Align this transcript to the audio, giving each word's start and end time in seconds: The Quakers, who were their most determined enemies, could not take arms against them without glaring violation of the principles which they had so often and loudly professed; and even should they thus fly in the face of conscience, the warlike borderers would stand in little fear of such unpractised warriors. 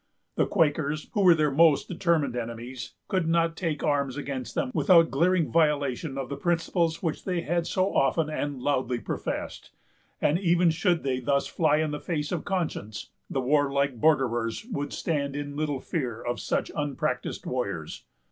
The 0.33 0.47
Quakers, 0.47 1.11
who 1.13 1.21
were 1.21 1.35
their 1.35 1.51
most 1.51 1.87
determined 1.87 2.35
enemies, 2.35 2.95
could 3.07 3.27
not 3.27 3.55
take 3.55 3.83
arms 3.83 4.17
against 4.17 4.55
them 4.55 4.71
without 4.73 5.11
glaring 5.11 5.51
violation 5.51 6.17
of 6.17 6.27
the 6.27 6.35
principles 6.35 7.03
which 7.03 7.23
they 7.23 7.41
had 7.41 7.67
so 7.67 7.95
often 7.95 8.27
and 8.27 8.59
loudly 8.59 8.97
professed; 8.97 9.69
and 10.19 10.39
even 10.39 10.71
should 10.71 11.03
they 11.03 11.19
thus 11.19 11.45
fly 11.45 11.77
in 11.77 11.91
the 11.91 11.99
face 11.99 12.31
of 12.31 12.45
conscience, 12.45 13.11
the 13.29 13.41
warlike 13.41 14.01
borderers 14.01 14.65
would 14.71 14.91
stand 14.91 15.35
in 15.35 15.55
little 15.55 15.79
fear 15.79 16.19
of 16.19 16.39
such 16.39 16.71
unpractised 16.75 17.45
warriors. 17.45 18.03